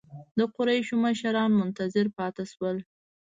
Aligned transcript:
د 0.37 0.39
قریشو 0.55 0.95
مشران 1.03 1.51
منتظر 1.59 2.05
پاتې 2.17 2.43
شول. 2.51 2.77